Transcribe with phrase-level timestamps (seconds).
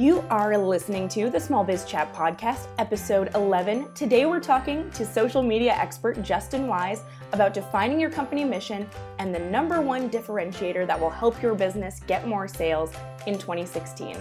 [0.00, 3.92] You are listening to the Small Biz Chat Podcast, episode 11.
[3.92, 7.02] Today we're talking to social media expert Justin Wise
[7.32, 8.88] about defining your company mission
[9.18, 12.94] and the number one differentiator that will help your business get more sales
[13.26, 14.16] in 2016.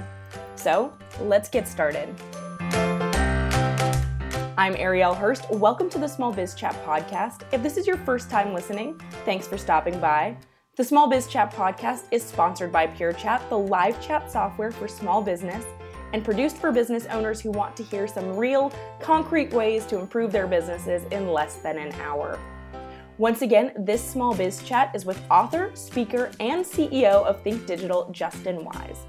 [0.58, 2.14] So let's get started.
[4.58, 5.50] I'm Ariel Hurst.
[5.50, 7.44] Welcome to the Small Biz Chat Podcast.
[7.54, 10.36] If this is your first time listening, thanks for stopping by.
[10.80, 14.88] The Small Biz Chat podcast is sponsored by Pure Chat, the live chat software for
[14.88, 15.66] small business,
[16.14, 18.72] and produced for business owners who want to hear some real,
[19.02, 22.40] concrete ways to improve their businesses in less than an hour.
[23.18, 28.10] Once again, this Small Biz Chat is with author, speaker, and CEO of Think Digital,
[28.14, 29.02] Justin Wise.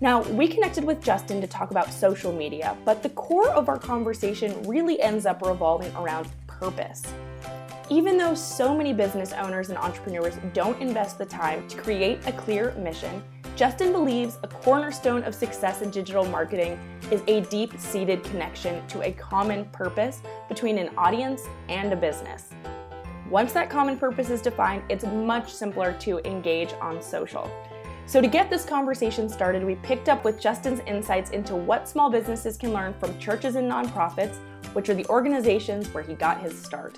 [0.00, 3.80] Now, we connected with Justin to talk about social media, but the core of our
[3.80, 7.02] conversation really ends up revolving around purpose.
[7.92, 12.30] Even though so many business owners and entrepreneurs don't invest the time to create a
[12.32, 13.20] clear mission,
[13.56, 16.78] Justin believes a cornerstone of success in digital marketing
[17.10, 22.50] is a deep seated connection to a common purpose between an audience and a business.
[23.28, 27.50] Once that common purpose is defined, it's much simpler to engage on social.
[28.06, 32.08] So, to get this conversation started, we picked up with Justin's insights into what small
[32.08, 34.36] businesses can learn from churches and nonprofits,
[34.74, 36.96] which are the organizations where he got his start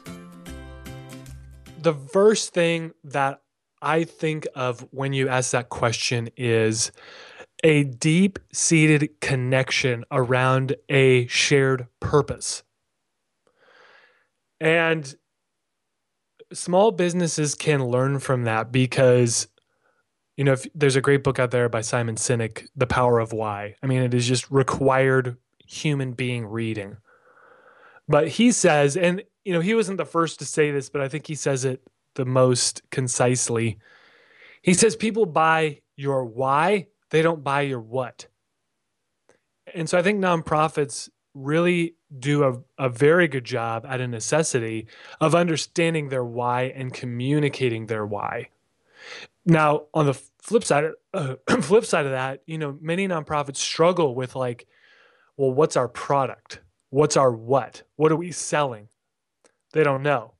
[1.82, 3.42] the first thing that
[3.80, 6.92] I think of when you ask that question is
[7.64, 12.62] a deep seated connection around a shared purpose.
[14.60, 15.14] And
[16.52, 19.48] small businesses can learn from that because
[20.36, 23.32] you know if, there's a great book out there by Simon Sinek The Power of
[23.32, 23.74] Why.
[23.82, 26.98] I mean it is just required human being reading.
[28.08, 31.08] But he says and you know, he wasn't the first to say this, but I
[31.08, 31.82] think he says it
[32.14, 33.78] the most concisely.
[34.62, 38.26] He says people buy your why, they don't buy your what.
[39.74, 44.86] And so I think nonprofits really do a, a very good job at a necessity
[45.20, 48.48] of understanding their why and communicating their why.
[49.44, 54.14] Now, on the flip side, uh, flip side of that, you know, many nonprofits struggle
[54.14, 54.66] with like,
[55.36, 56.60] well, what's our product?
[56.90, 57.82] What's our what?
[57.96, 58.88] What are we selling?
[59.72, 60.34] They don't know.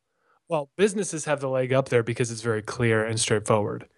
[0.49, 3.89] Well, businesses have the leg up there because it's very clear and straightforward.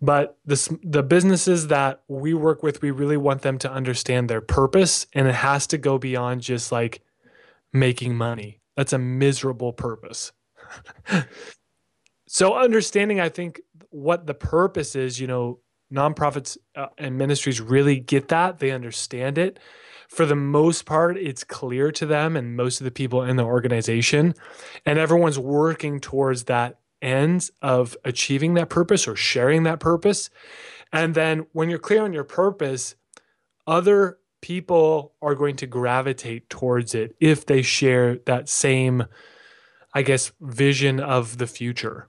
[0.00, 4.40] But the the businesses that we work with, we really want them to understand their
[4.40, 7.02] purpose, and it has to go beyond just like
[7.72, 8.60] making money.
[8.76, 10.30] That's a miserable purpose.
[12.28, 15.58] so, understanding, I think, what the purpose is, you know,
[15.92, 18.60] nonprofits uh, and ministries really get that.
[18.60, 19.58] They understand it
[20.08, 23.44] for the most part, it's clear to them and most of the people in the
[23.44, 24.34] organization.
[24.84, 30.30] And everyone's working towards that end of achieving that purpose or sharing that purpose.
[30.92, 32.94] And then when you're clear on your purpose,
[33.66, 39.04] other people are going to gravitate towards it if they share that same,
[39.92, 42.08] I guess, vision of the future.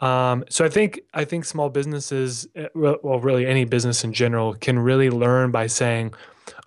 [0.00, 4.54] Um, so I think I think small businesses, eh, well, really any business in general,
[4.54, 6.14] can really learn by saying,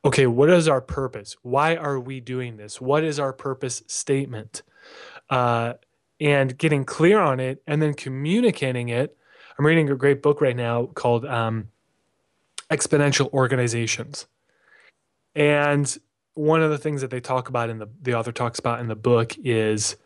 [0.07, 1.35] okay, what is our purpose?
[1.41, 2.79] Why are we doing this?
[2.79, 4.63] What is our purpose statement?
[5.29, 5.73] Uh,
[6.21, 9.17] and getting clear on it and then communicating it.
[9.59, 11.67] I'm reading a great book right now called um,
[12.71, 14.27] Exponential Organizations.
[15.35, 15.95] And
[16.35, 18.87] one of the things that they talk about in the, the author talks about in
[18.87, 19.97] the book is,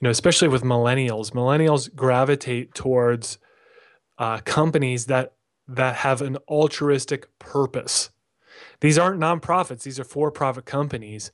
[0.00, 3.38] you know, especially with millennials, millennials gravitate towards
[4.18, 5.32] uh, companies that
[5.66, 8.10] that have an altruistic purpose
[8.80, 11.32] these aren't nonprofits, these are for profit companies.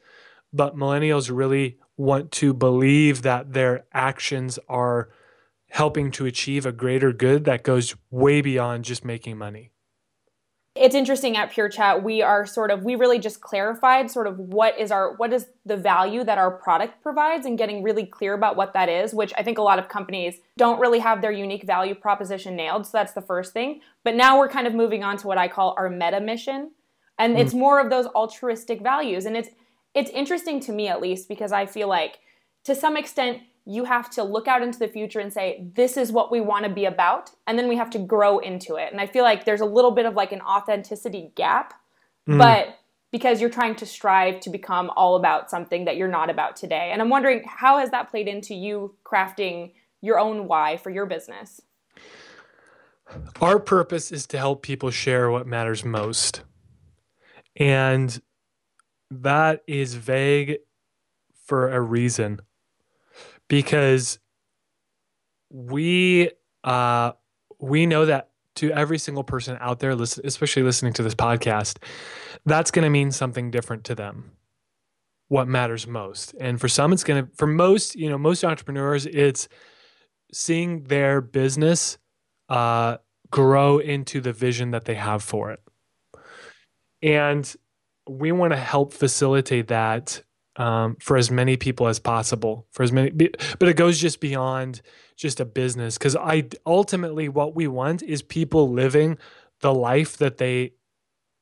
[0.52, 5.10] But millennials really want to believe that their actions are
[5.70, 9.70] helping to achieve a greater good that goes way beyond just making money.
[10.76, 14.38] It's interesting at Pure Chat, we are sort of, we really just clarified sort of
[14.38, 18.34] what is our, what is the value that our product provides and getting really clear
[18.34, 21.32] about what that is, which I think a lot of companies don't really have their
[21.32, 22.86] unique value proposition nailed.
[22.86, 23.80] So that's the first thing.
[24.04, 26.70] But now we're kind of moving on to what I call our meta mission,
[27.20, 27.38] and mm.
[27.38, 29.26] it's more of those altruistic values.
[29.26, 29.50] And it's
[29.94, 32.20] it's interesting to me at least because i feel like
[32.64, 36.10] to some extent you have to look out into the future and say this is
[36.10, 38.90] what we want to be about and then we have to grow into it.
[38.92, 41.74] And i feel like there's a little bit of like an authenticity gap
[42.28, 42.38] mm.
[42.38, 42.76] but
[43.12, 46.90] because you're trying to strive to become all about something that you're not about today.
[46.92, 51.06] And i'm wondering how has that played into you crafting your own why for your
[51.06, 51.60] business?
[53.40, 56.42] Our purpose is to help people share what matters most
[57.60, 58.20] and
[59.10, 60.56] that is vague
[61.44, 62.40] for a reason
[63.48, 64.18] because
[65.50, 66.30] we
[66.64, 67.12] uh,
[67.60, 71.78] we know that to every single person out there, especially listening to this podcast,
[72.46, 74.32] that's going to mean something different to them.
[75.28, 76.34] What matters most.
[76.40, 79.48] And for some, it's going to, for most, you know, most entrepreneurs, it's
[80.32, 81.98] seeing their business
[82.48, 82.96] uh,
[83.30, 85.60] grow into the vision that they have for it.
[87.02, 87.54] And
[88.08, 90.22] we want to help facilitate that
[90.56, 94.82] um, for as many people as possible for as many but it goes just beyond
[95.16, 99.16] just a business because i ultimately what we want is people living
[99.60, 100.72] the life that they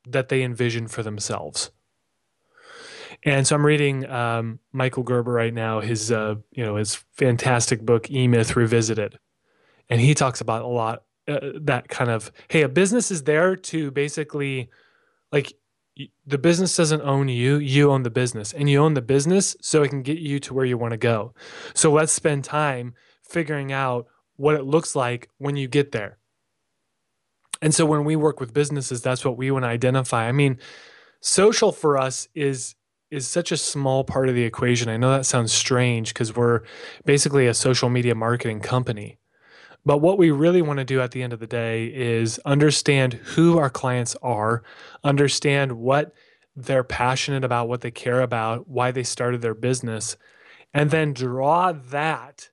[0.07, 1.71] that they envision for themselves.
[3.25, 7.83] And so i'm reading um, michael gerber right now his uh, you know his fantastic
[7.83, 9.19] book e-myth revisited.
[9.91, 13.57] And he talks about a lot uh, that kind of hey a business is there
[13.57, 14.69] to basically
[15.33, 15.55] like
[16.27, 19.83] the business doesn't own you you own the business and you own the business so
[19.83, 21.35] it can get you to where you want to go.
[21.75, 26.19] So let's spend time figuring out what it looks like when you get there.
[27.61, 30.29] And so when we work with businesses that's what we want to identify.
[30.29, 30.59] I mean
[31.21, 32.75] social for us is
[33.11, 34.89] is such a small part of the equation.
[34.89, 36.61] I know that sounds strange because we're
[37.07, 39.19] basically a social media marketing company
[39.89, 43.15] but what we really want to do at the end of the day is understand
[43.15, 44.63] who our clients are,
[45.03, 46.13] understand what
[46.55, 50.19] they're passionate about, what they care about, why they started their business,
[50.75, 52.51] and then draw that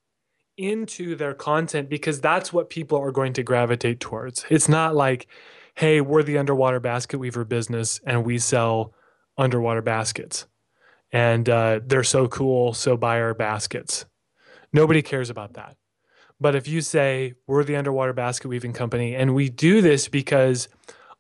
[0.56, 4.46] into their content because that's what people are going to gravitate towards.
[4.50, 5.28] It's not like,
[5.76, 8.94] hey, we're the underwater basket weaver business and we sell
[9.38, 10.48] underwater baskets.
[11.12, 14.06] And uh, they're so cool, so buy our baskets.
[14.72, 15.76] Nobody cares about that.
[16.40, 20.68] But if you say, we're the underwater basket weaving company, and we do this because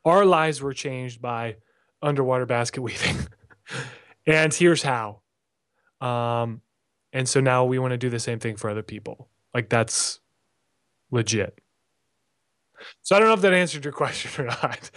[0.03, 1.57] our lives were changed by
[2.01, 3.17] underwater basket weaving,
[4.27, 5.21] and here's how.
[6.01, 6.61] Um,
[7.13, 9.29] and so now we want to do the same thing for other people.
[9.53, 10.19] Like that's
[11.11, 11.57] legit.
[13.03, 14.91] So I don't know if that answered your question or not.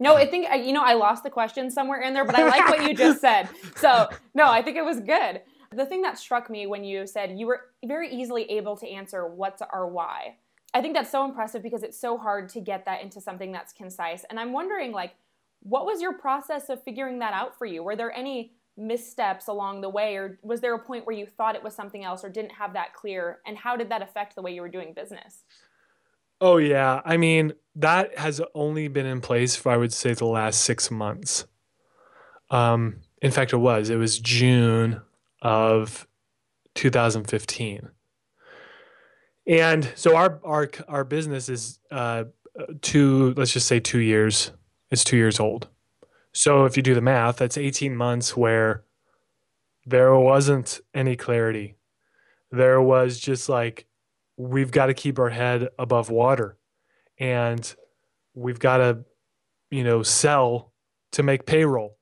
[0.00, 2.68] no, I think you know I lost the question somewhere in there, but I like
[2.68, 3.48] what you just said.
[3.76, 5.42] So no, I think it was good.
[5.74, 9.26] The thing that struck me when you said you were very easily able to answer
[9.26, 10.36] what's our why.
[10.72, 13.72] I think that's so impressive because it's so hard to get that into something that's
[13.72, 14.24] concise.
[14.28, 15.14] And I'm wondering like
[15.60, 17.82] what was your process of figuring that out for you?
[17.82, 21.54] Were there any missteps along the way or was there a point where you thought
[21.54, 24.42] it was something else or didn't have that clear and how did that affect the
[24.42, 25.44] way you were doing business?
[26.40, 30.26] Oh yeah, I mean that has only been in place for I would say the
[30.26, 31.46] last 6 months.
[32.50, 33.90] Um in fact it was.
[33.90, 35.00] It was June
[35.44, 36.08] of
[36.74, 37.90] 2015.
[39.46, 42.24] And so our our our business is uh,
[42.80, 44.50] two let's just say 2 years.
[44.90, 45.68] It's 2 years old.
[46.32, 48.84] So if you do the math, that's 18 months where
[49.86, 51.76] there wasn't any clarity.
[52.50, 53.86] There was just like
[54.36, 56.56] we've got to keep our head above water
[57.18, 57.74] and
[58.34, 59.04] we've got to
[59.70, 60.72] you know sell
[61.12, 61.98] to make payroll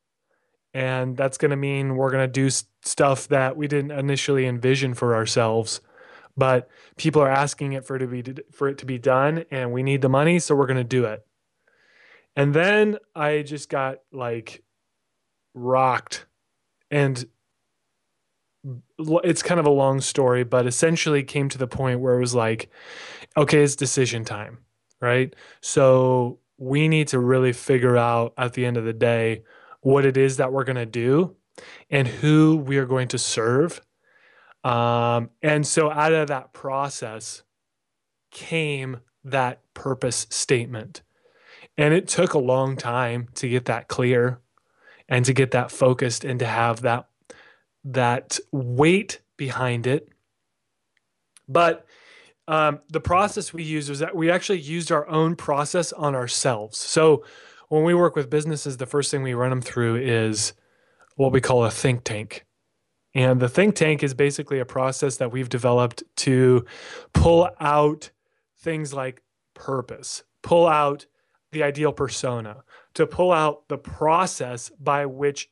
[0.74, 2.48] and that's going to mean we're going to do
[2.82, 5.80] stuff that we didn't initially envision for ourselves.
[6.36, 9.70] But people are asking it for it to be for it to be done and
[9.70, 11.26] we need the money so we're going to do it.
[12.34, 14.62] And then i just got like
[15.54, 16.26] rocked.
[16.90, 17.24] And
[18.98, 22.32] it's kind of a long story but essentially came to the point where it was
[22.32, 22.70] like
[23.36, 24.58] okay it's decision time
[25.02, 25.34] right?
[25.60, 29.42] So we need to really figure out at the end of the day
[29.82, 31.36] what it is that we're going to do
[31.90, 33.80] and who we are going to serve.
[34.64, 37.42] Um, and so out of that process
[38.30, 41.02] came that purpose statement.
[41.76, 44.40] And it took a long time to get that clear
[45.08, 47.08] and to get that focused and to have that
[47.84, 50.08] that weight behind it.
[51.48, 51.84] But
[52.46, 56.78] um, the process we used was that we actually used our own process on ourselves.
[56.78, 57.24] So
[57.72, 60.52] when we work with businesses, the first thing we run them through is
[61.16, 62.44] what we call a think tank.
[63.14, 66.66] And the think tank is basically a process that we've developed to
[67.14, 68.10] pull out
[68.58, 69.22] things like
[69.54, 71.06] purpose, pull out
[71.52, 72.62] the ideal persona,
[72.92, 75.48] to pull out the process by which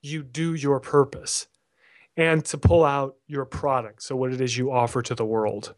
[0.00, 1.48] you do your purpose,
[2.16, 4.02] and to pull out your product.
[4.02, 5.74] So, what it is you offer to the world.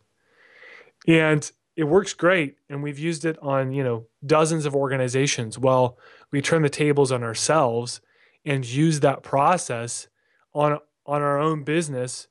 [1.09, 5.59] And it works great and we've used it on you know dozens of organizations.
[5.59, 5.99] Well
[6.31, 8.01] we turn the tables on ourselves
[8.45, 10.09] and use that process
[10.55, 12.29] on on our own business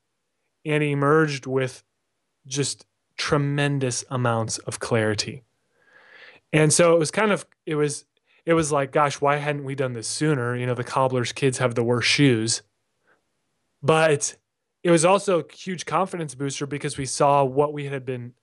[0.65, 1.83] and emerged with
[2.47, 2.85] just
[3.17, 5.43] tremendous amounts of clarity.
[6.53, 8.05] And so it was kind of it was
[8.45, 10.55] it was like gosh why hadn't we done this sooner?
[10.55, 12.61] You know the cobbler's kids have the worst shoes.
[13.81, 14.35] But
[14.83, 18.33] it was also a huge confidence booster because we saw what we had been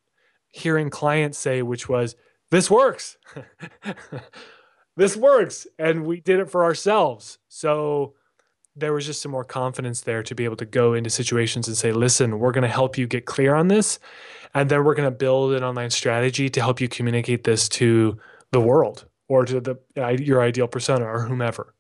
[0.50, 2.16] hearing clients say, which was,
[2.50, 3.16] this works.
[4.96, 5.66] this works.
[5.78, 7.38] And we did it for ourselves.
[7.48, 8.14] So
[8.76, 11.76] there was just some more confidence there to be able to go into situations and
[11.76, 13.98] say, listen, we're going to help you get clear on this.
[14.54, 18.18] And then we're going to build an online strategy to help you communicate this to
[18.52, 21.74] the world or to the uh, your ideal persona or whomever.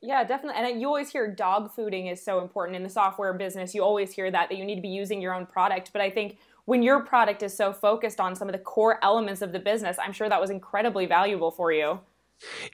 [0.00, 0.62] Yeah, definitely.
[0.62, 3.74] And you always hear dog fooding is so important in the software business.
[3.74, 5.90] You always hear that that you need to be using your own product.
[5.94, 9.42] But I think when your product is so focused on some of the core elements
[9.42, 12.00] of the business, I'm sure that was incredibly valuable for you.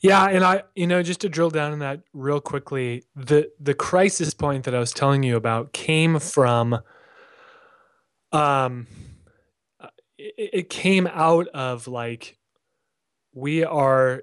[0.02, 3.74] Yeah, and I, you know, just to drill down on that real quickly, the the
[3.74, 6.80] crisis point that I was telling you about came from,
[8.32, 8.86] um,
[10.18, 12.38] it, it came out of like
[13.34, 14.22] we are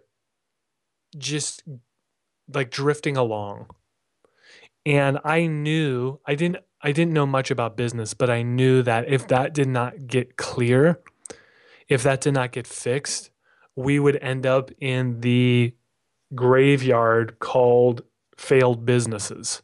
[1.17, 1.63] just
[2.51, 3.67] like drifting along,
[4.85, 9.09] and I knew I didn't I didn't know much about business, but I knew that
[9.09, 10.99] if that did not get clear,
[11.87, 13.31] if that did not get fixed
[13.77, 15.73] we would end up in the
[16.35, 18.01] graveyard called
[18.35, 19.61] failed businesses.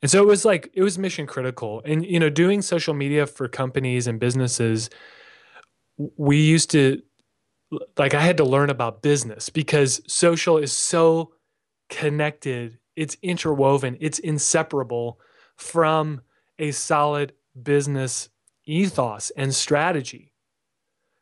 [0.00, 1.82] And so it was like it was mission critical.
[1.84, 4.88] And you know, doing social media for companies and businesses,
[6.16, 7.02] we used to
[7.98, 11.34] like I had to learn about business because social is so
[11.90, 15.20] connected, it's interwoven, it's inseparable
[15.58, 16.22] from
[16.58, 18.30] a solid business
[18.64, 20.32] ethos and strategy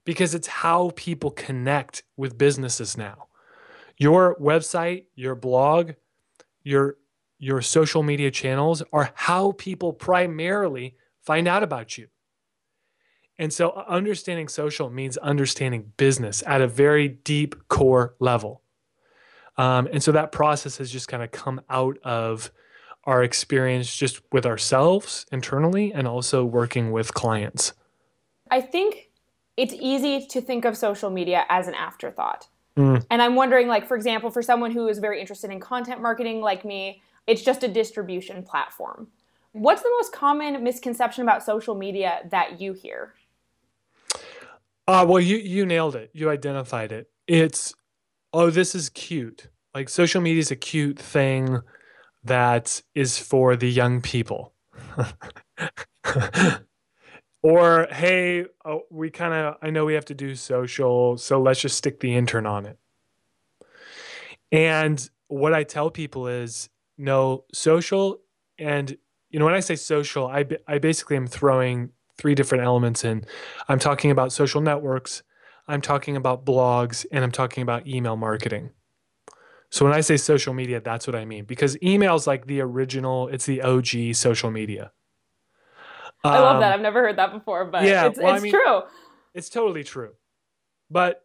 [0.04, 3.26] because it's how people connect with businesses now.
[3.98, 5.92] Your website, your blog,
[6.62, 6.96] your
[7.38, 12.08] your social media channels are how people primarily find out about you.
[13.38, 18.62] And so understanding social means understanding business at a very deep core level.
[19.58, 22.50] Um, and so that process has just kind of come out of
[23.06, 27.72] our experience just with ourselves internally and also working with clients.
[28.50, 29.10] I think
[29.56, 32.48] it's easy to think of social media as an afterthought.
[32.76, 33.06] Mm.
[33.10, 36.40] And I'm wondering, like, for example, for someone who is very interested in content marketing
[36.40, 39.08] like me, it's just a distribution platform.
[39.52, 43.14] What's the most common misconception about social media that you hear?
[44.86, 46.10] Uh, well, you you nailed it.
[46.12, 47.08] You identified it.
[47.26, 47.74] It's
[48.32, 49.48] oh, this is cute.
[49.74, 51.60] Like social media is a cute thing
[52.26, 54.52] that is for the young people.
[57.42, 61.60] Or, hey, oh, we kind of, I know we have to do social, so let's
[61.60, 62.76] just stick the intern on it.
[64.50, 66.68] And what I tell people is
[66.98, 68.18] no, social,
[68.58, 68.96] and,
[69.30, 73.24] you know, when I say social, I, I basically am throwing three different elements in.
[73.68, 75.22] I'm talking about social networks,
[75.68, 78.70] I'm talking about blogs, and I'm talking about email marketing.
[79.70, 82.60] So when I say social media, that's what I mean because email is like the
[82.60, 84.92] original, it's the OG social media.
[86.24, 86.72] I love that.
[86.72, 88.82] Um, I've never heard that before, but yeah, it's, well, it's I mean, true.
[89.34, 90.12] It's totally true.
[90.90, 91.24] But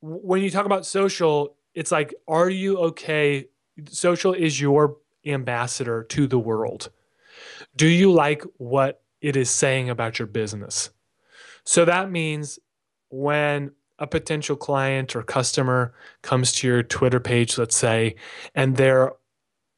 [0.00, 3.46] when you talk about social, it's like, are you okay?
[3.88, 6.90] Social is your ambassador to the world.
[7.76, 10.90] Do you like what it is saying about your business?
[11.64, 12.58] So that means
[13.10, 18.14] when a potential client or customer comes to your Twitter page, let's say,
[18.54, 19.12] and there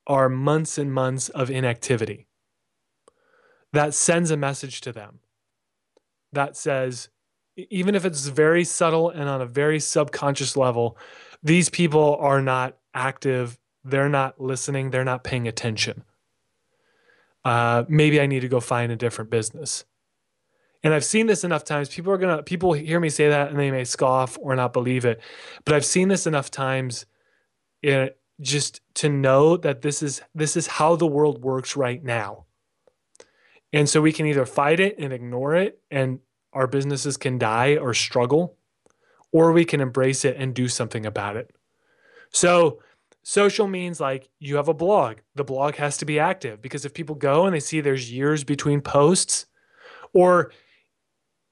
[0.06, 2.26] are months and months of inactivity
[3.72, 5.20] that sends a message to them
[6.32, 7.08] that says,
[7.56, 10.96] even if it's very subtle and on a very subconscious level,
[11.42, 16.04] these people are not active, they're not listening, they're not paying attention.
[17.44, 19.84] Uh, maybe I need to go find a different business.
[20.82, 21.88] And I've seen this enough times.
[21.88, 25.04] People are gonna people hear me say that and they may scoff or not believe
[25.04, 25.20] it.
[25.64, 27.06] But I've seen this enough times
[27.82, 28.10] eh,
[28.40, 32.46] just to know that this is this is how the world works right now.
[33.72, 36.18] And so we can either fight it and ignore it, and
[36.52, 38.56] our businesses can die or struggle,
[39.32, 41.54] or we can embrace it and do something about it.
[42.32, 42.80] So,
[43.22, 45.18] social means like you have a blog.
[45.36, 48.42] The blog has to be active because if people go and they see there's years
[48.42, 49.46] between posts,
[50.12, 50.50] or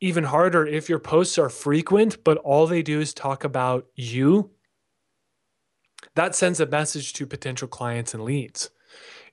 [0.00, 4.50] even harder, if your posts are frequent, but all they do is talk about you,
[6.14, 8.70] that sends a message to potential clients and leads.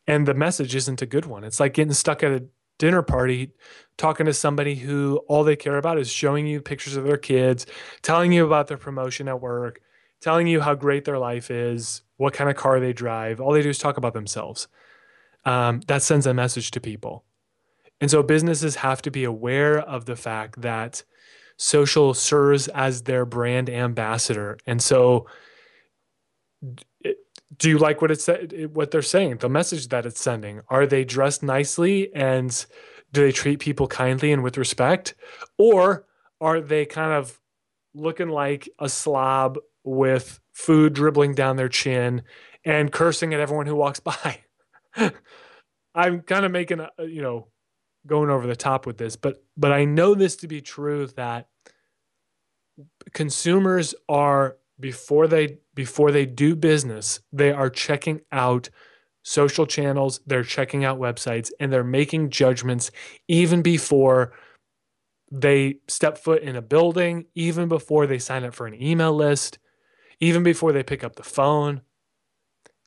[0.07, 1.43] And the message isn't a good one.
[1.43, 2.45] It's like getting stuck at a
[2.77, 3.51] dinner party
[3.97, 7.65] talking to somebody who all they care about is showing you pictures of their kids,
[8.01, 9.79] telling you about their promotion at work,
[10.21, 13.39] telling you how great their life is, what kind of car they drive.
[13.39, 14.67] All they do is talk about themselves.
[15.45, 17.23] Um, that sends a message to people.
[18.01, 21.03] And so businesses have to be aware of the fact that
[21.57, 24.57] social serves as their brand ambassador.
[24.65, 25.27] And so
[27.57, 28.27] do you like what it's
[28.73, 32.65] what they're saying the message that it's sending are they dressed nicely and
[33.13, 35.13] do they treat people kindly and with respect
[35.59, 36.05] or
[36.41, 37.39] are they kind of
[37.93, 42.23] looking like a slob with food dribbling down their chin
[42.63, 44.39] and cursing at everyone who walks by.
[45.93, 47.47] I'm kind of making a, you know,
[48.07, 51.47] going over the top with this, but but I know this to be true that
[53.13, 58.69] consumers are before they before they do business, they are checking out
[59.23, 62.91] social channels, they're checking out websites and they're making judgments
[63.27, 64.33] even before
[65.31, 69.57] they step foot in a building, even before they sign up for an email list,
[70.19, 71.81] even before they pick up the phone.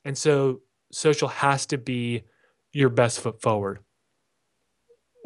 [0.05, 0.61] And so
[0.91, 2.23] social has to be
[2.71, 3.79] your best foot forward.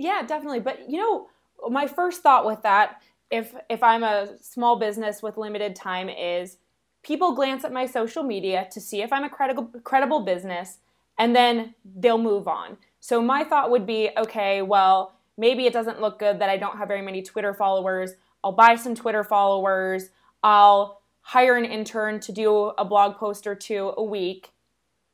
[0.03, 0.59] Yeah, definitely.
[0.59, 1.29] But you know,
[1.69, 6.57] my first thought with that, if if I'm a small business with limited time, is
[7.03, 10.79] people glance at my social media to see if I'm a credible credible business,
[11.17, 12.77] and then they'll move on.
[12.99, 16.77] So my thought would be, okay, well, maybe it doesn't look good that I don't
[16.77, 18.11] have very many Twitter followers.
[18.43, 20.09] I'll buy some Twitter followers.
[20.43, 24.51] I'll hire an intern to do a blog post or two a week.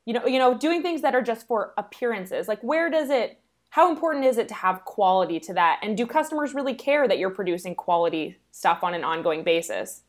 [0.06, 2.48] You know, you know, doing things that are just for appearances.
[2.48, 3.40] Like where does it
[3.70, 5.80] how important is it to have quality to that?
[5.84, 10.02] And do customers really care that you're producing quality stuff on an ongoing basis?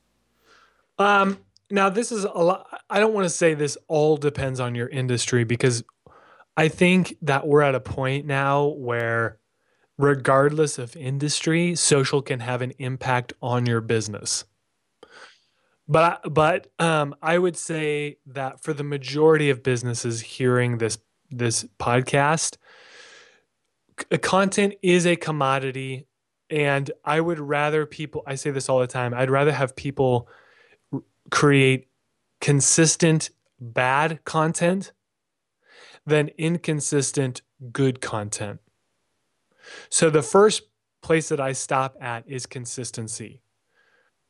[0.99, 1.39] Um,
[1.71, 4.89] now this is a lot I don't want to say this all depends on your
[4.89, 5.85] industry because
[6.57, 9.39] I think that we're at a point now where
[9.97, 14.45] regardless of industry, social can have an impact on your business.
[15.87, 20.99] But but um, I would say that for the majority of businesses hearing this
[21.31, 22.57] this podcast,
[24.23, 26.07] content is a commodity,
[26.49, 28.23] and I would rather people.
[28.27, 29.15] I say this all the time.
[29.15, 30.29] I'd rather have people
[31.31, 31.89] create
[32.41, 33.31] consistent
[33.61, 34.93] bad content
[36.07, 37.43] than inconsistent
[37.73, 38.61] good content.
[39.91, 40.63] So the first
[41.03, 43.43] place that I stop at is consistency.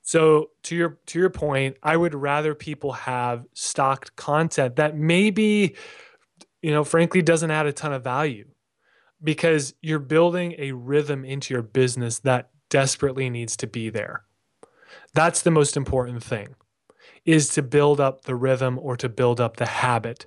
[0.02, 5.76] So to your to your point, I would rather people have stocked content that maybe
[6.62, 8.49] you know frankly doesn't add a ton of value
[9.22, 14.24] because you're building a rhythm into your business that desperately needs to be there.
[15.12, 16.54] That's the most important thing
[17.26, 20.26] is to build up the rhythm or to build up the habit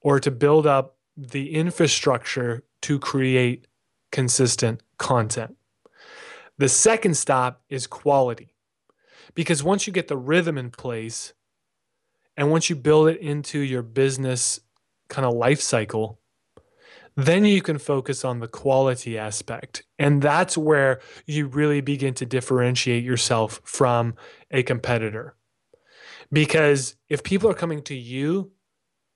[0.00, 3.66] or to build up the infrastructure to create
[4.12, 5.56] consistent content.
[6.58, 8.54] The second stop is quality.
[9.34, 11.32] Because once you get the rhythm in place
[12.36, 14.60] and once you build it into your business
[15.08, 16.18] kind of life cycle,
[17.18, 19.82] then you can focus on the quality aspect.
[19.98, 24.14] And that's where you really begin to differentiate yourself from
[24.52, 25.34] a competitor.
[26.32, 28.52] Because if people are coming to you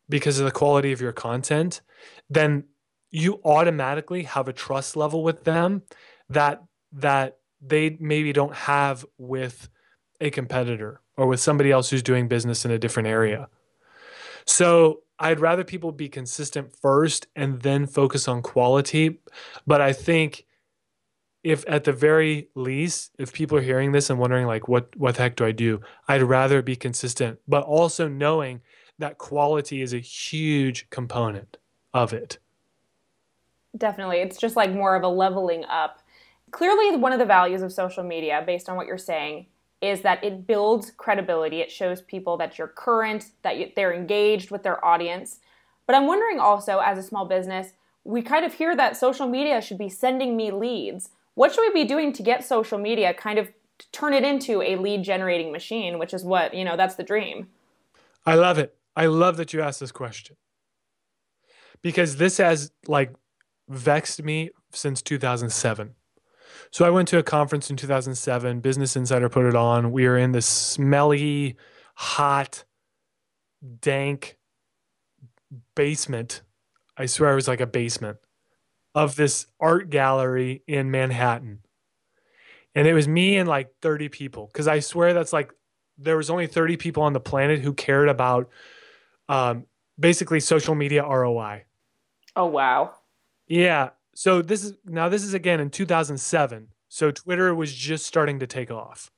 [0.09, 1.81] because of the quality of your content,
[2.29, 2.65] then
[3.13, 5.83] you automatically have a trust level with them
[6.29, 6.61] that
[6.91, 9.69] that they maybe don't have with
[10.21, 13.49] a competitor or with somebody else who's doing business in a different area.
[14.45, 19.21] So I'd rather people be consistent first and then focus on quality.
[19.67, 20.47] But I think
[21.45, 25.15] if at the very least, if people are hearing this and wondering like what what
[25.15, 25.81] the heck do I do?
[26.09, 28.63] I'd rather be consistent, but also knowing
[28.99, 31.57] that quality is a huge component
[31.95, 32.39] of it.
[33.77, 34.19] Definitely.
[34.19, 36.01] It's just like more of a leveling up.
[36.51, 39.47] Clearly, one of the values of social media, based on what you're saying,
[39.83, 41.61] is that it builds credibility.
[41.61, 45.41] It shows people that you're current, that they're engaged with their audience.
[45.87, 47.73] But I'm wondering also, as a small business,
[48.05, 51.11] we kind of hear that social media should be sending me leads.
[51.35, 53.51] What should we be doing to get social media kind of
[53.91, 57.49] turn it into a lead generating machine, which is what, you know, that's the dream?
[58.25, 58.77] I love it.
[58.95, 60.37] I love that you asked this question
[61.81, 63.15] because this has like
[63.69, 65.95] vexed me since 2007.
[66.71, 68.61] So I went to a conference in 2007.
[68.61, 69.93] Business Insider put it on.
[69.93, 71.57] We were in this smelly,
[71.95, 72.65] hot,
[73.81, 74.39] dank
[75.75, 76.43] basement.
[76.97, 78.19] I swear it was like a basement
[78.95, 81.61] of this art gallery in Manhattan.
[82.75, 84.51] And it was me and like 30 people.
[84.53, 85.53] Cause I swear that's like,
[85.99, 88.49] there was only 30 people on the planet who cared about
[89.29, 89.67] um,
[89.99, 91.65] basically social media ROI.
[92.35, 92.95] Oh, wow.
[93.47, 93.91] Yeah.
[94.15, 96.69] So this is now this is again in 2007.
[96.89, 99.11] So Twitter was just starting to take off.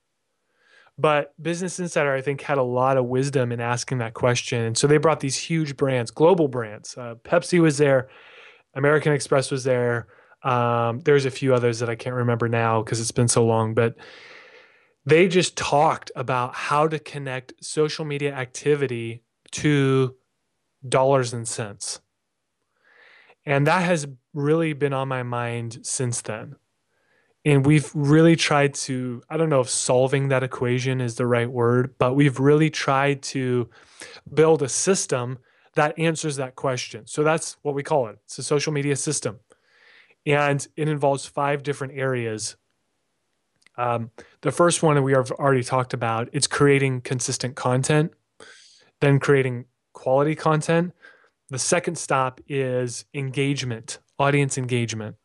[0.97, 4.63] But Business Insider, I think, had a lot of wisdom in asking that question.
[4.63, 6.97] And so they brought these huge brands, global brands.
[6.97, 8.09] Uh, Pepsi was there,
[8.75, 10.07] American Express was there.
[10.45, 13.75] Um, there's a few others that I can't remember now because it's been so long.
[13.75, 13.97] But
[15.05, 20.15] they just talked about how to connect social media activity to
[20.89, 22.01] dollars and cents.
[23.47, 26.57] And that has really been on my mind since then.
[27.45, 31.51] And we've really tried to i don't know if solving that equation is the right
[31.51, 33.69] word but we've really tried to
[34.33, 35.39] build a system
[35.75, 37.07] that answers that question.
[37.07, 38.19] So that's what we call it.
[38.25, 39.41] It's a social media system.
[40.27, 42.57] And it involves five different areas.
[43.77, 48.13] Um, the first one we have already talked about it's creating consistent content
[49.01, 50.95] then creating quality content
[51.51, 55.17] the second stop is engagement audience engagement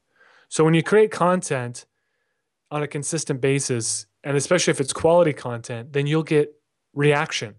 [0.50, 1.86] so when you create content
[2.72, 6.54] on a consistent basis, and especially if it's quality content, then you'll get
[6.94, 7.56] reaction.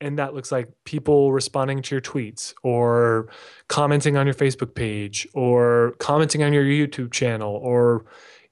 [0.00, 3.28] And that looks like people responding to your tweets or
[3.68, 8.06] commenting on your Facebook page or commenting on your YouTube channel or,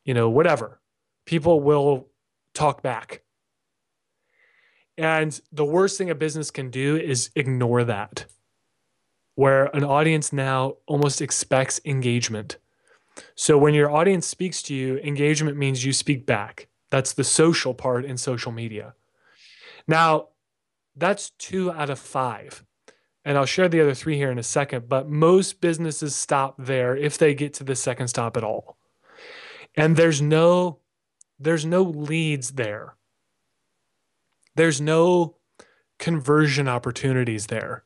[0.05, 0.81] you know, whatever.
[1.27, 2.09] People will
[2.55, 3.23] talk back.
[4.97, 8.27] And the worst thing a business can do is ignore that,
[9.41, 12.59] where an audience now almost expects engagement.
[13.35, 16.69] So when your audience speaks to you, engagement means you speak back.
[16.91, 18.93] That's the social part in social media.
[19.89, 20.29] Now,
[20.95, 22.63] that's two out of five.
[23.25, 26.95] And I'll share the other three here in a second, but most businesses stop there
[26.95, 28.77] if they get to the second stop at all.
[29.75, 30.81] And there's no
[31.39, 32.95] there's no leads there.
[34.55, 35.37] There's no
[35.99, 37.85] conversion opportunities there.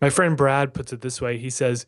[0.00, 1.38] My friend Brad puts it this way.
[1.38, 1.86] He says,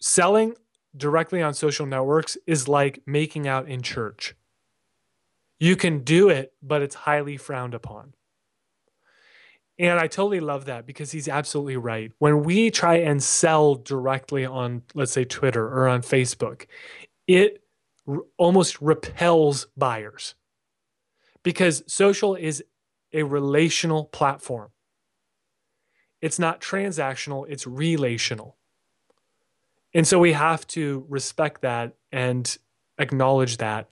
[0.00, 0.54] selling
[0.96, 4.34] directly on social networks is like making out in church.
[5.60, 8.14] You can do it, but it's highly frowned upon.
[9.78, 12.10] And I totally love that because he's absolutely right.
[12.18, 16.66] When we try and sell directly on, let's say, Twitter or on Facebook,
[17.28, 17.62] it
[18.06, 20.34] r- almost repels buyers
[21.44, 22.64] because social is
[23.12, 24.70] a relational platform.
[26.20, 28.56] It's not transactional, it's relational.
[29.94, 32.56] And so we have to respect that and
[32.98, 33.88] acknowledge that.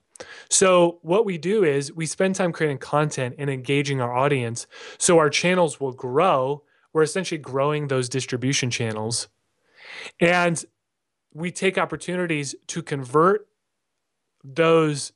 [0.49, 4.65] So, what we do is we spend time creating content and engaging our audience
[4.97, 6.63] so our channels will grow.
[6.93, 9.27] We're essentially growing those distribution channels.
[10.19, 10.63] And
[11.33, 13.47] we take opportunities to convert
[14.43, 15.11] those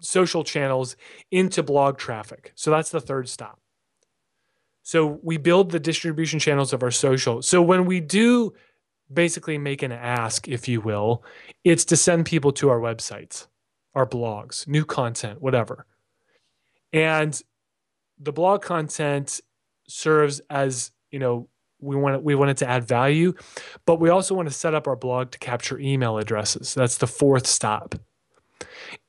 [0.00, 0.96] social channels
[1.30, 2.52] into blog traffic.
[2.56, 3.60] So, that's the third stop.
[4.84, 7.42] So, we build the distribution channels of our social.
[7.42, 8.54] So, when we do
[9.12, 11.24] basically make an ask, if you will.
[11.62, 13.46] It's to send people to our websites,
[13.94, 15.86] our blogs, new content, whatever.
[16.92, 17.40] And
[18.18, 19.40] the blog content
[19.88, 21.48] serves as, you know,
[21.80, 23.34] we want we wanted to add value,
[23.84, 26.72] but we also want to set up our blog to capture email addresses.
[26.72, 27.94] That's the fourth stop.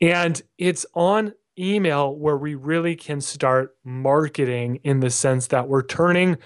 [0.01, 5.85] And it's on email where we really can start marketing in the sense that we're
[5.85, 6.37] turning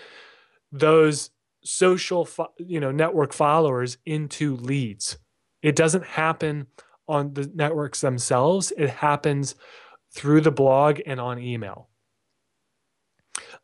[0.71, 1.31] those
[1.63, 5.17] social fo- you know network followers into leads.
[5.61, 6.67] It doesn't happen
[7.07, 8.71] on the networks themselves.
[8.77, 9.55] It happens
[10.11, 11.89] through the blog and on email.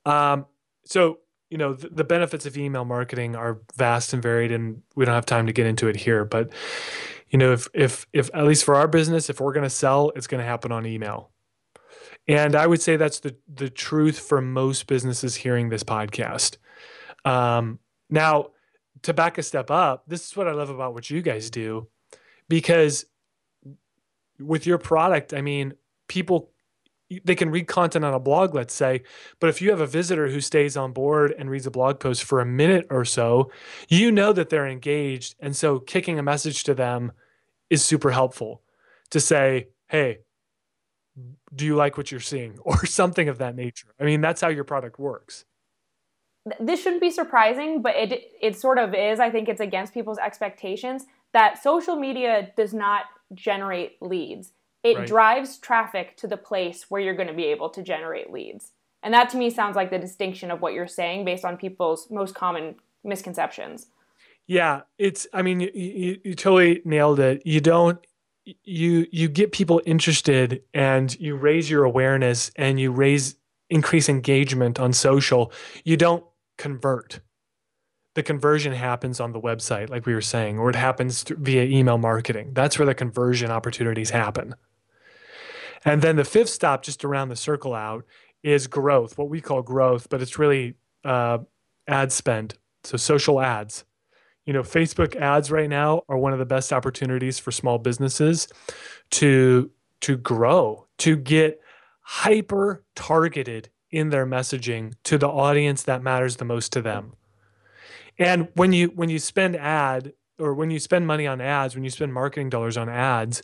[0.06, 0.46] Um,
[0.86, 5.06] so you know the, the benefits of email marketing are vast and varied and we
[5.06, 6.52] don't have time to get into it here but
[7.30, 10.12] you know if if if at least for our business if we're going to sell
[10.16, 11.32] it's going to happen on email
[12.28, 16.58] and i would say that's the the truth for most businesses hearing this podcast
[17.26, 18.52] um, now,
[19.02, 21.88] to back a step up, this is what I love about what you guys do
[22.48, 23.06] because
[24.40, 25.74] with your product, I mean,
[26.08, 26.52] people
[27.24, 29.04] they can read content on a blog, let's say,
[29.40, 32.24] but if you have a visitor who stays on board and reads a blog post
[32.24, 33.52] for a minute or so,
[33.88, 35.36] you know that they're engaged.
[35.40, 37.12] And so kicking a message to them
[37.70, 38.64] is super helpful
[39.12, 40.22] to say, hey,
[41.56, 42.60] do you like what you're seeing?
[42.64, 43.88] Or something of that nature.
[44.00, 45.46] I mean, that's how your product works
[46.60, 49.20] this shouldn't be surprising, but it it sort of is.
[49.20, 54.52] I think it's against people's expectations that social media does not generate leads.
[54.84, 55.08] It right.
[55.08, 58.72] drives traffic to the place where you're going to be able to generate leads.
[59.02, 62.10] And that to me sounds like the distinction of what you're saying based on people's
[62.12, 63.88] most common misconceptions.
[64.48, 67.42] Yeah, it's I mean you, you, you totally nailed it.
[67.46, 68.00] You don't
[68.64, 73.36] you you get people interested and you raise your awareness and you raise
[73.70, 75.52] increase engagement on social.
[75.84, 76.24] You don't
[76.58, 77.20] convert.
[78.14, 81.98] The conversion happens on the website, like we were saying, or it happens via email
[81.98, 82.52] marketing.
[82.54, 84.56] That's where the conversion opportunities happen.
[85.84, 88.06] And then the fifth stop, just around the circle out,
[88.42, 91.40] is growth, what we call growth, but it's really uh,
[91.88, 92.58] ad spend.
[92.84, 93.84] So social ads.
[94.46, 98.48] You know, Facebook ads right now are one of the best opportunities for small businesses
[99.12, 101.60] to to grow, to get
[102.02, 107.14] hyper targeted in their messaging to the audience that matters the most to them.
[108.20, 111.84] And when you when you spend ad or when you spend money on ads, when
[111.84, 113.42] you spend marketing dollars on ads,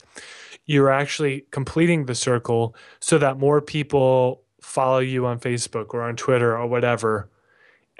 [0.66, 6.16] you're actually completing the circle so that more people follow you on Facebook or on
[6.16, 7.30] Twitter or whatever,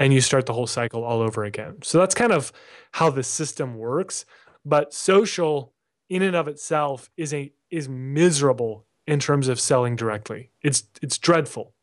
[0.02, 1.78] and you start the whole cycle all over again.
[1.84, 2.52] So that's kind of
[2.92, 4.26] how the system works.
[4.66, 5.74] But social
[6.10, 10.50] in and of itself is a is miserable in terms of selling directly.
[10.64, 11.76] It's it's dreadful.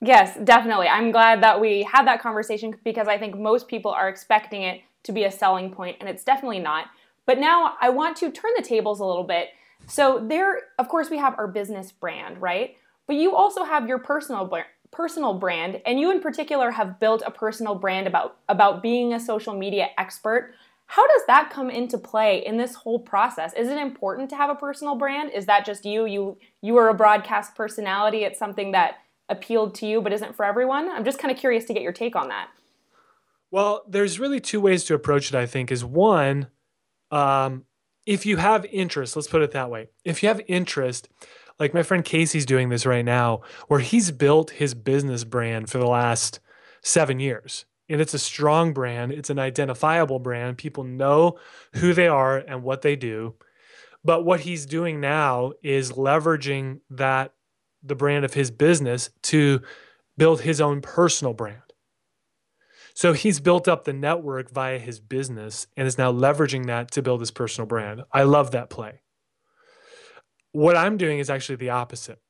[0.00, 0.88] Yes, definitely.
[0.88, 4.80] I'm glad that we had that conversation because I think most people are expecting it
[5.04, 6.86] to be a selling point and it's definitely not.
[7.24, 9.50] But now I want to turn the tables a little bit.
[9.86, 12.76] So there of course we have our business brand, right?
[13.06, 17.22] But you also have your personal brand personal brand and you in particular have built
[17.26, 20.54] a personal brand about about being a social media expert
[20.92, 23.54] how does that come into play in this whole process?
[23.54, 25.30] Is it important to have a personal brand?
[25.30, 26.04] Is that just you?
[26.04, 28.24] You you are a broadcast personality.
[28.24, 28.96] It's something that
[29.30, 30.90] appealed to you but isn't for everyone?
[30.90, 32.48] I'm just kind of curious to get your take on that.
[33.50, 36.48] Well there's really two ways to approach it i think is one
[37.10, 37.64] um,
[38.04, 39.88] if you have interest let's put it that way.
[40.04, 41.08] If you have interest
[41.58, 45.78] like my friend Casey's doing this right now, where he's built his business brand for
[45.78, 46.40] the last
[46.82, 47.64] seven years.
[47.88, 50.58] And it's a strong brand, it's an identifiable brand.
[50.58, 51.38] People know
[51.74, 53.34] who they are and what they do.
[54.04, 57.34] But what he's doing now is leveraging that,
[57.82, 59.60] the brand of his business, to
[60.16, 61.58] build his own personal brand.
[62.94, 67.02] So he's built up the network via his business and is now leveraging that to
[67.02, 68.02] build his personal brand.
[68.12, 69.01] I love that play.
[70.52, 72.20] What I'm doing is actually the opposite.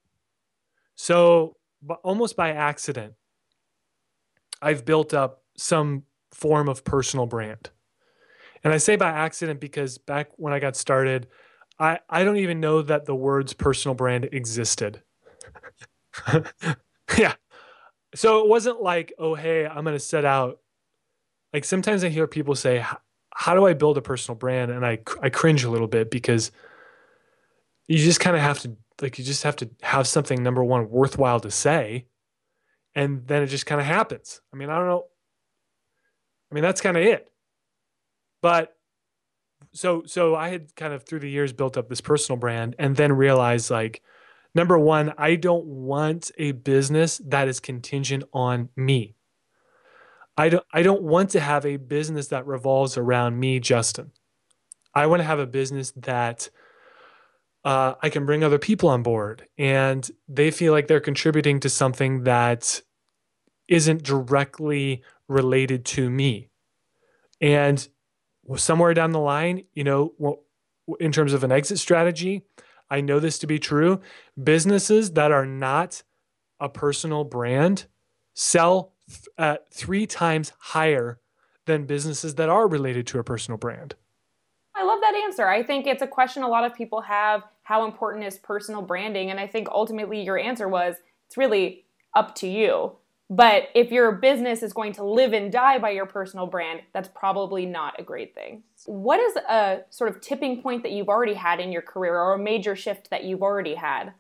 [0.94, 1.56] So,
[2.04, 3.14] almost by accident,
[4.61, 7.70] I've built up some form of personal brand.
[8.64, 11.26] And I say by accident because back when I got started,
[11.78, 15.02] I, I don't even know that the words personal brand existed.
[17.18, 17.35] yeah.
[18.14, 20.58] So it wasn't like, oh, hey, I'm going to set out.
[21.52, 22.85] Like sometimes I hear people say,
[23.35, 24.70] how do I build a personal brand?
[24.70, 26.52] And I, I cringe a little bit because
[27.92, 30.88] you just kind of have to like you just have to have something number one
[30.88, 32.07] worthwhile to say
[32.94, 34.40] and then it just kind of happens.
[34.52, 35.05] I mean i don't know.
[36.50, 37.31] I mean that's kind of it.
[38.40, 38.74] But
[39.74, 42.96] so so i had kind of through the years built up this personal brand and
[42.96, 44.02] then realized like
[44.55, 49.16] number one i don't want a business that is contingent on me.
[50.37, 54.12] I don't i don't want to have a business that revolves around me justin.
[54.94, 56.48] I want to have a business that
[57.64, 61.68] uh, I can bring other people on board and they feel like they're contributing to
[61.68, 62.83] something that
[63.68, 66.48] isn't directly related to me.
[67.40, 67.87] And
[68.57, 70.40] somewhere down the line, you know,
[70.98, 72.42] in terms of an exit strategy,
[72.90, 74.01] I know this to be true.
[74.42, 76.03] Businesses that are not
[76.61, 77.87] a personal brand
[78.35, 78.92] sell
[79.38, 81.20] at three times higher
[81.66, 83.94] than businesses that are related to a personal brand.
[84.75, 85.46] I love that answer.
[85.48, 89.31] I think it's a question a lot of people have how important is personal branding?
[89.31, 90.96] And I think ultimately your answer was
[91.27, 92.92] it's really up to you.
[93.31, 97.09] But if your business is going to live and die by your personal brand, that's
[97.14, 98.62] probably not a great thing.
[98.85, 102.35] What is a sort of tipping point that you've already had in your career or
[102.35, 104.12] a major shift that you've already had?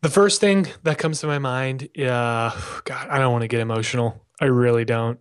[0.00, 2.50] The first thing that comes to my mind, uh,
[2.84, 4.24] God, I don't want to get emotional.
[4.40, 5.20] I really don't.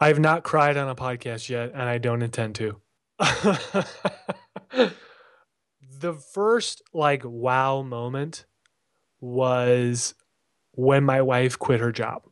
[0.00, 2.80] I have not cried on a podcast yet, and I don't intend to.
[4.72, 8.46] the first like wow moment
[9.20, 10.14] was
[10.72, 12.22] when my wife quit her job.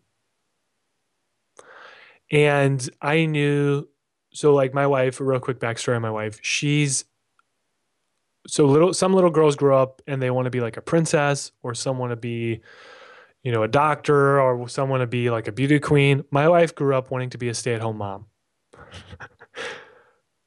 [2.31, 3.89] And I knew
[4.33, 7.05] so like my wife, a real quick backstory on my wife, she's
[8.47, 11.53] so little some little girls grow up and they want to be like a princess
[11.63, 12.61] or some want to be
[13.43, 16.25] you know a doctor or some want to be like a beauty queen.
[16.31, 18.27] My wife grew up wanting to be a stay-at-home mom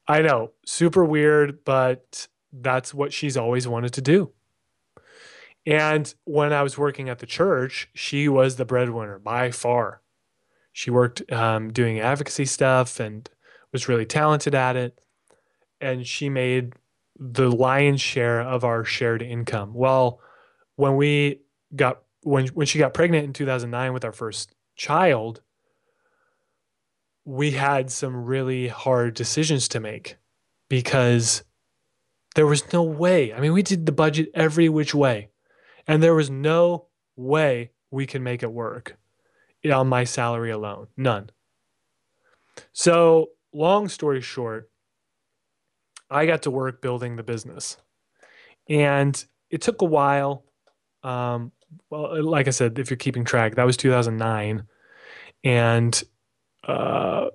[0.08, 4.32] I know, super weird, but that's what she's always wanted to do.
[5.66, 10.02] And when I was working at the church, she was the breadwinner by far.
[10.74, 13.30] She worked um, doing advocacy stuff and
[13.72, 15.00] was really talented at it.
[15.80, 16.74] And she made
[17.18, 19.74] the lion's share of our shared income.
[19.74, 20.20] Well,
[20.76, 21.42] when we
[21.76, 25.42] got when when she got pregnant in 2009 with our first child,
[27.26, 30.18] we had some really hard decisions to make
[30.70, 31.44] because
[32.36, 33.34] there was no way.
[33.34, 35.30] I mean, we did the budget every which way,
[35.88, 38.98] and there was no way we can make it work
[39.72, 40.88] on my salary alone.
[40.98, 41.30] None.
[42.74, 44.70] So, long story short,
[46.10, 47.78] I got to work building the business.
[48.70, 50.44] And it took a while.
[51.04, 51.52] Um,
[51.90, 54.64] well, like I said, if you're keeping track, that was 2009.
[55.44, 56.04] And
[56.68, 57.28] uh,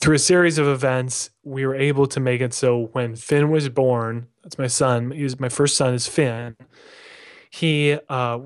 [0.00, 3.68] through a series of events, we were able to make it so when Finn was
[3.68, 6.56] born, that's my son, he was my first son is Finn.
[7.50, 8.38] He uh,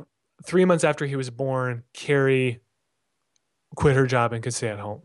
[0.45, 2.61] three months after he was born, Carrie
[3.75, 5.03] quit her job and could stay at home.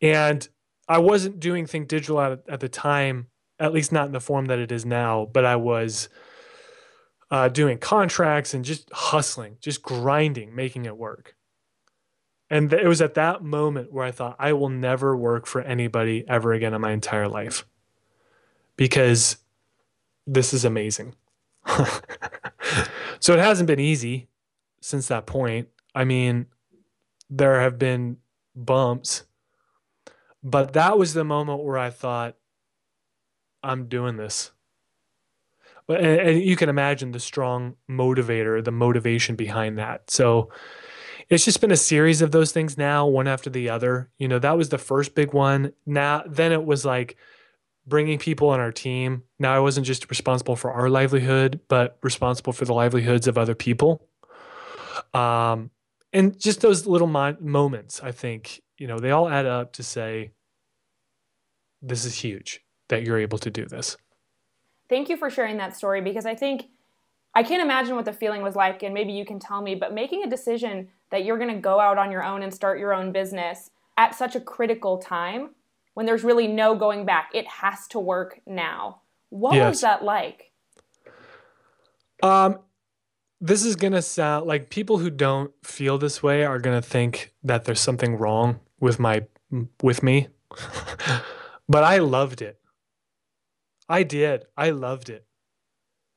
[0.00, 0.46] And
[0.88, 4.46] I wasn't doing Think Digital at, at the time, at least not in the form
[4.46, 6.08] that it is now, but I was
[7.30, 11.34] uh, doing contracts and just hustling, just grinding, making it work.
[12.50, 16.24] And it was at that moment where I thought, I will never work for anybody
[16.28, 17.66] ever again in my entire life
[18.76, 19.38] because
[20.26, 21.14] this is amazing.
[23.20, 24.28] so it hasn't been easy
[24.80, 25.68] since that point.
[25.94, 26.46] I mean,
[27.30, 28.18] there have been
[28.54, 29.24] bumps,
[30.42, 32.36] but that was the moment where I thought,
[33.62, 34.50] I'm doing this.
[35.88, 40.10] And you can imagine the strong motivator, the motivation behind that.
[40.10, 40.50] So
[41.28, 44.10] it's just been a series of those things now, one after the other.
[44.18, 45.72] You know, that was the first big one.
[45.86, 47.16] Now, then it was like
[47.86, 49.22] bringing people on our team.
[49.38, 53.54] Now I wasn't just responsible for our livelihood, but responsible for the livelihoods of other
[53.54, 54.06] people.
[55.12, 55.70] Um,
[56.12, 59.82] and just those little mo- moments, I think, you know, they all add up to
[59.82, 60.32] say,
[61.82, 63.96] this is huge that you're able to do this.
[64.88, 66.66] Thank you for sharing that story because I think
[67.34, 69.92] I can't imagine what the feeling was like, and maybe you can tell me, but
[69.92, 72.94] making a decision that you're going to go out on your own and start your
[72.94, 75.50] own business at such a critical time
[75.94, 77.30] when there's really no going back.
[77.34, 79.00] It has to work now.
[79.30, 79.68] What yes.
[79.68, 80.52] was that like?
[82.22, 82.60] Um,
[83.40, 86.86] this is going to sound like people who don't feel this way are going to
[86.86, 89.24] think that there's something wrong with my
[89.82, 90.28] with me.
[91.68, 92.58] but I loved it.
[93.88, 94.46] I did.
[94.56, 95.26] I loved it.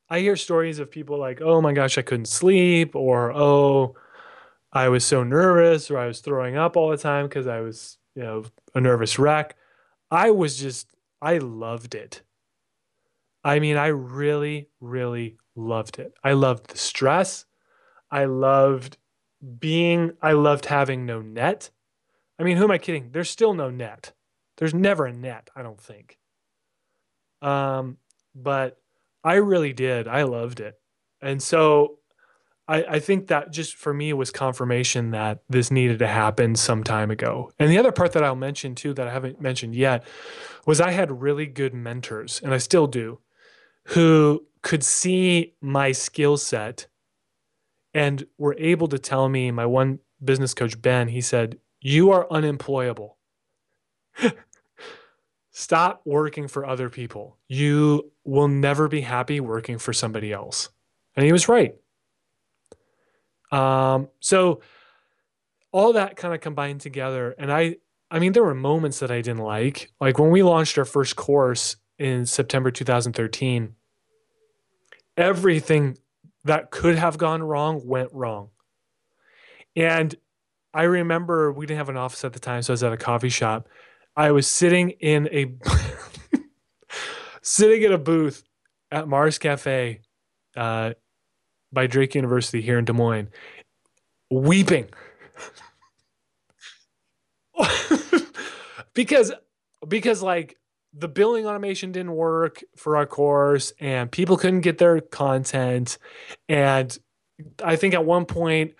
[0.09, 3.95] I hear stories of people like, "Oh my gosh, I couldn't sleep," or "Oh,
[4.71, 7.97] I was so nervous or I was throwing up all the time because I was,
[8.15, 9.55] you know, a nervous wreck.
[10.11, 10.87] I was just,
[11.21, 12.21] I loved it.
[13.43, 16.13] I mean, I really, really loved it.
[16.23, 17.45] I loved the stress.
[18.11, 18.97] I loved
[19.59, 21.69] being, I loved having no net.
[22.39, 23.09] I mean, who am I kidding?
[23.11, 24.13] There's still no net.
[24.57, 26.17] There's never a net, I don't think.
[27.41, 27.97] Um,
[28.35, 28.79] but
[29.23, 30.07] I really did.
[30.07, 30.75] I loved it.
[31.21, 31.99] And so
[32.67, 36.83] I, I think that just for me was confirmation that this needed to happen some
[36.83, 37.51] time ago.
[37.59, 40.03] And the other part that I'll mention too that I haven't mentioned yet
[40.65, 43.19] was I had really good mentors, and I still do,
[43.87, 46.87] who could see my skill set
[47.93, 52.27] and were able to tell me my one business coach ben he said you are
[52.31, 53.17] unemployable
[55.57, 60.69] stop working for other people you will never be happy working for somebody else
[61.15, 61.75] and he was right
[63.51, 64.61] um, so
[65.71, 67.77] all that kind of combined together, and I,
[68.09, 69.91] I mean, there were moments that I didn't like.
[69.99, 73.75] Like when we launched our first course in September 2013,
[75.17, 75.97] everything
[76.45, 78.49] that could have gone wrong went wrong.
[79.75, 80.15] And
[80.73, 82.97] I remember we didn't have an office at the time, so I was at a
[82.97, 83.67] coffee shop.
[84.17, 85.53] I was sitting in a
[87.43, 88.43] sitting in a booth
[88.91, 90.01] at Mars Cafe
[90.55, 90.93] uh,
[91.71, 93.29] by Drake University here in Des Moines,
[94.31, 94.89] weeping.
[98.95, 99.31] because
[99.87, 100.57] because like
[100.93, 105.99] the billing automation didn't work for our course and people couldn't get their content
[106.49, 106.97] and
[107.63, 108.73] I think at one point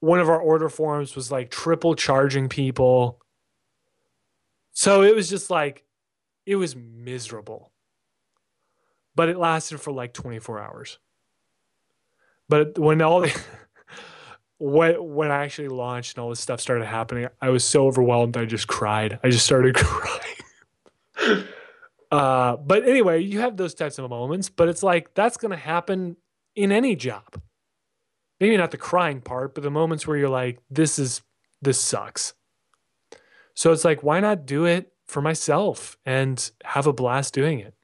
[0.00, 3.19] one of our order forms was like triple charging people.
[4.72, 5.84] So it was just like
[6.46, 7.72] it was miserable.
[9.14, 10.98] But it lasted for like 24 hours.
[12.48, 13.40] But when all the
[14.58, 18.36] when when I actually launched and all this stuff started happening, I was so overwhelmed
[18.36, 19.18] I just cried.
[19.22, 21.44] I just started crying.
[22.10, 25.56] uh, but anyway, you have those types of moments, but it's like that's going to
[25.56, 26.16] happen
[26.56, 27.40] in any job.
[28.40, 31.22] Maybe not the crying part, but the moments where you're like, "This is
[31.62, 32.34] this sucks."
[33.54, 37.74] So it's like, why not do it for myself and have a blast doing it?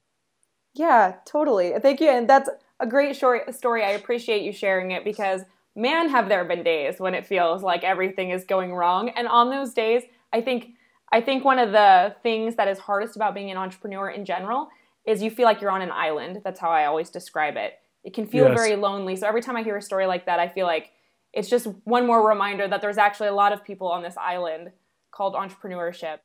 [0.73, 1.73] Yeah, totally.
[1.81, 2.49] Thank you, and that's
[2.79, 3.83] a great short story.
[3.83, 5.41] I appreciate you sharing it because
[5.77, 9.09] man, have there been days when it feels like everything is going wrong.
[9.09, 10.03] And on those days,
[10.33, 10.71] I think
[11.09, 14.67] I think one of the things that is hardest about being an entrepreneur in general
[15.05, 16.41] is you feel like you're on an island.
[16.43, 17.75] That's how I always describe it.
[18.03, 18.59] It can feel yes.
[18.59, 19.15] very lonely.
[19.15, 20.91] So every time I hear a story like that, I feel like
[21.31, 24.71] it's just one more reminder that there's actually a lot of people on this island
[25.17, 26.19] called entrepreneurship.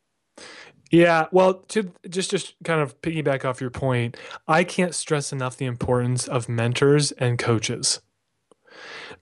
[0.90, 5.57] Yeah, well, to just just kind of piggyback off your point, I can't stress enough
[5.57, 8.01] the importance of mentors and coaches.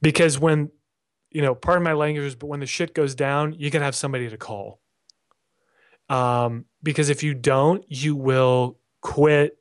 [0.03, 0.71] Because when
[1.31, 3.83] you know, part of my language is but when the shit goes down, you can
[3.83, 4.81] have somebody to call.
[6.09, 9.57] Um, because if you don't, you will quit.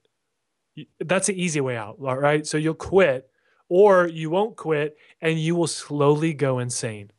[1.00, 2.48] That's the easy way out, all right?
[2.48, 3.30] So you'll quit
[3.68, 7.12] or you won't quit and you will slowly go insane.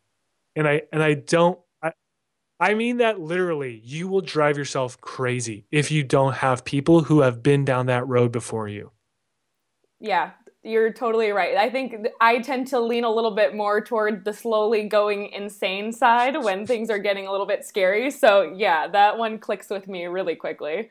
[0.56, 1.60] And I and I don't
[2.60, 3.80] I, mean that literally.
[3.84, 8.06] You will drive yourself crazy if you don't have people who have been down that
[8.06, 8.92] road before you.
[9.98, 10.30] Yeah,
[10.62, 11.56] you're totally right.
[11.56, 15.92] I think I tend to lean a little bit more toward the slowly going insane
[15.92, 18.10] side when things are getting a little bit scary.
[18.10, 20.90] So, yeah, that one clicks with me really quickly.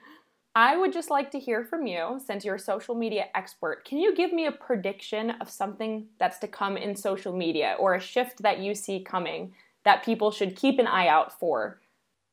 [0.56, 3.86] I would just like to hear from you since you're a social media expert.
[3.86, 7.94] Can you give me a prediction of something that's to come in social media or
[7.94, 9.54] a shift that you see coming
[9.86, 11.80] that people should keep an eye out for?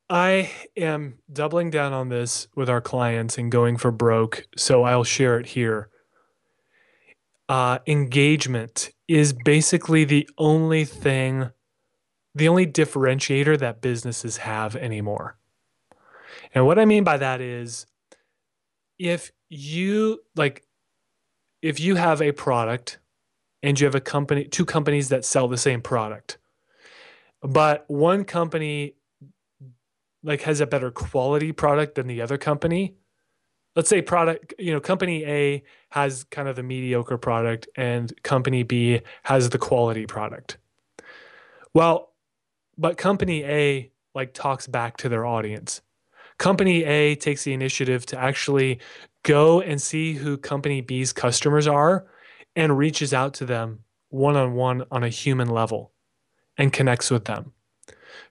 [0.08, 5.04] I am doubling down on this with our clients and going for broke, so I'll
[5.04, 5.90] share it here
[7.48, 11.50] uh, engagement is basically the only thing,
[12.34, 15.38] the only differentiator that businesses have anymore.
[16.54, 17.86] And what I mean by that is
[18.98, 20.64] if you like,
[21.62, 22.98] if you have a product
[23.62, 26.38] and you have a company, two companies that sell the same product,
[27.46, 28.94] but one company
[30.22, 32.96] like has a better quality product than the other company,
[33.76, 38.62] let's say product you know company a has kind of the mediocre product and company
[38.62, 40.58] b has the quality product.
[41.74, 42.12] Well
[42.76, 45.82] but company a like talks back to their audience.
[46.38, 48.80] Company a takes the initiative to actually
[49.22, 52.06] go and see who company b's customers are
[52.56, 55.92] and reaches out to them one-on-one on a human level
[56.58, 57.52] and connects with them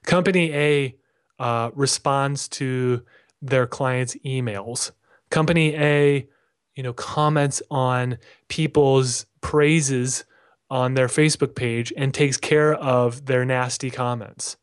[0.04, 0.96] company a
[1.38, 3.02] uh, responds to
[3.42, 4.92] their clients emails
[5.30, 6.28] company A,
[6.74, 8.18] you know, comments on
[8.48, 10.24] people's praises
[10.70, 14.56] on their Facebook page and takes care of their nasty comments.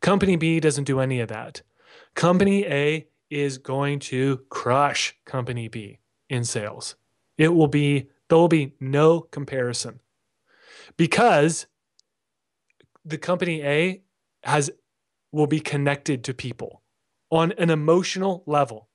[0.00, 1.62] Company B doesn't do any of that.
[2.14, 5.98] Company A is going to crush company B
[6.28, 6.96] in sales.
[7.38, 10.00] It will be there will be no comparison.
[10.96, 11.66] Because
[13.04, 14.02] the company A
[14.42, 14.70] has
[15.32, 16.82] will be connected to people
[17.30, 18.88] on an emotional level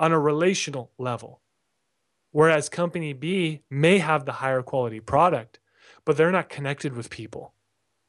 [0.00, 1.42] on a relational level.
[2.32, 5.60] Whereas company B may have the higher quality product,
[6.04, 7.54] but they're not connected with people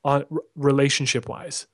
[0.04, 1.68] on relationship wise.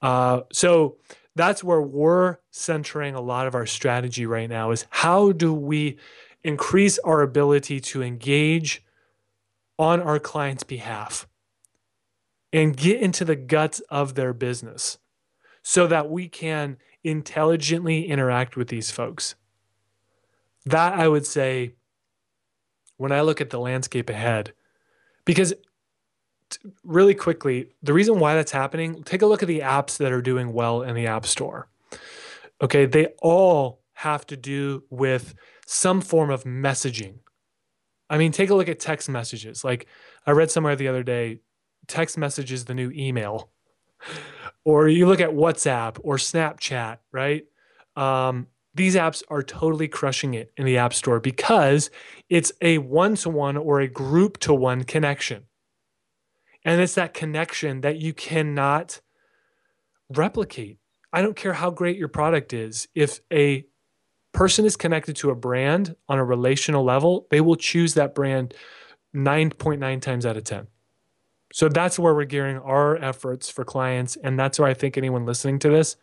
[0.00, 0.96] Uh, so
[1.36, 5.98] that's where we're centering a lot of our strategy right now is how do we
[6.42, 8.82] increase our ability to engage
[9.78, 11.26] on our client's behalf
[12.54, 14.98] and get into the guts of their business
[15.62, 19.34] so that we can intelligently interact with these folks.
[20.64, 21.74] That I would say,
[22.96, 24.52] when I look at the landscape ahead,
[25.24, 25.52] because
[26.84, 30.22] really quickly, the reason why that's happening, take a look at the apps that are
[30.22, 31.68] doing well in the App Store.
[32.62, 35.34] Okay, they all have to do with
[35.66, 37.14] some form of messaging.
[38.08, 39.64] I mean, take a look at text messages.
[39.64, 39.88] Like
[40.24, 41.40] I read somewhere the other day,
[41.86, 43.50] text message is the new email
[44.64, 47.44] or you look at WhatsApp or Snapchat, right?
[47.96, 51.90] Um, these apps are totally crushing it in the App Store because
[52.28, 55.44] it's a one to one or a group to one connection.
[56.64, 59.00] And it's that connection that you cannot
[60.08, 60.78] replicate.
[61.12, 62.88] I don't care how great your product is.
[62.94, 63.64] If a
[64.32, 68.54] person is connected to a brand on a relational level, they will choose that brand
[69.14, 70.66] 9.9 times out of 10.
[71.54, 74.16] So that's where we're gearing our efforts for clients.
[74.16, 75.94] And that's where I think anyone listening to this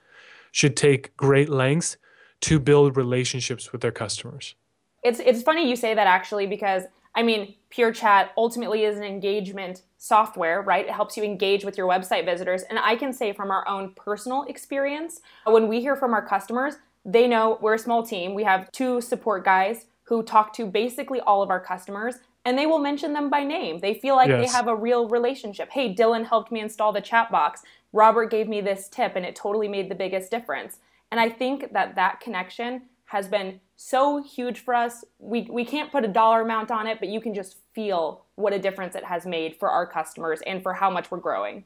[0.53, 1.97] should take great lengths
[2.43, 4.55] to build relationships with their customers.
[5.03, 6.83] It's, it's funny you say that actually because
[7.15, 10.85] I mean, Pure Chat ultimately is an engagement software, right?
[10.85, 12.61] It helps you engage with your website visitors.
[12.69, 16.75] And I can say from our own personal experience, when we hear from our customers,
[17.03, 18.35] they know we're a small team.
[18.35, 22.15] We have two support guys who talk to basically all of our customers
[22.45, 23.79] and they will mention them by name.
[23.79, 24.41] They feel like yes.
[24.41, 25.69] they have a real relationship.
[25.69, 27.61] Hey, Dylan helped me install the chat box.
[27.93, 30.79] Robert gave me this tip and it totally made the biggest difference.
[31.11, 35.03] And I think that that connection has been so huge for us.
[35.19, 38.53] We, we can't put a dollar amount on it, but you can just feel what
[38.53, 41.65] a difference it has made for our customers and for how much we're growing.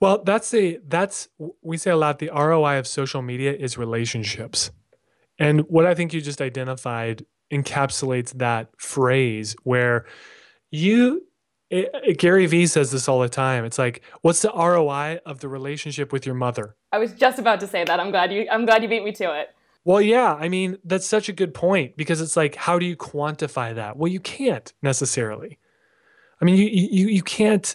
[0.00, 1.28] Well, that's a that's
[1.60, 4.70] we say a lot the ROI of social media is relationships.
[5.38, 10.06] And what I think you just identified encapsulates that phrase where
[10.70, 11.26] you
[11.70, 13.64] it, it, Gary Vee says this all the time.
[13.64, 16.76] It's like, what's the ROI of the relationship with your mother?
[16.92, 17.98] I was just about to say that.
[17.98, 19.48] I'm glad you I'm glad you beat me to it.
[19.84, 22.96] Well, yeah, I mean, that's such a good point because it's like how do you
[22.96, 23.96] quantify that?
[23.96, 25.58] Well, you can't necessarily.
[26.40, 27.74] I mean, you you you can't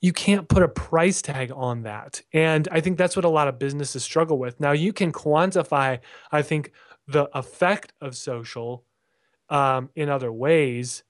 [0.00, 2.22] you can't put a price tag on that.
[2.32, 4.60] And I think that's what a lot of businesses struggle with.
[4.60, 6.00] Now, you can quantify,
[6.30, 6.72] I think,
[7.08, 8.84] the effect of social
[9.48, 11.02] um, in other ways,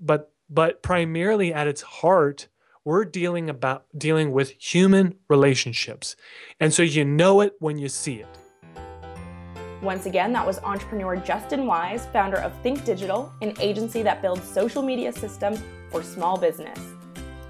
[0.00, 2.48] but but primarily at its heart,
[2.84, 6.16] we're dealing about dealing with human relationships,
[6.60, 8.38] and so you know it when you see it.
[9.82, 14.44] Once again, that was entrepreneur Justin Wise, founder of Think Digital, an agency that builds
[14.44, 15.60] social media systems
[15.90, 16.78] for small business.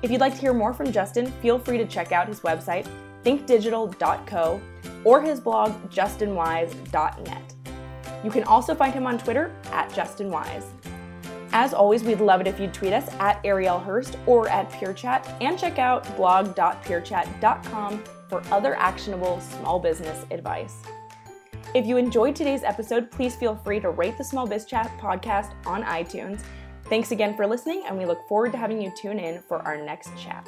[0.00, 2.88] If you'd like to hear more from Justin, feel free to check out his website,
[3.22, 4.60] thinkdigital.co,
[5.04, 7.54] or his blog, justinwise.net.
[8.24, 10.64] You can also find him on Twitter at justinwise.
[11.52, 15.36] As always, we'd love it if you'd tweet us at Ariel Hurst or at PureChat
[15.40, 20.82] and check out blog.purechat.com for other actionable small business advice.
[21.74, 25.52] If you enjoyed today's episode, please feel free to rate the Small Biz Chat podcast
[25.66, 26.40] on iTunes
[26.92, 29.82] Thanks again for listening, and we look forward to having you tune in for our
[29.82, 30.46] next chat.